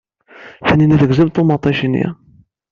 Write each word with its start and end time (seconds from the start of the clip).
Tanina 0.67 0.95
tegzem 1.01 1.29
ṭumaṭic-nni. 1.31 2.05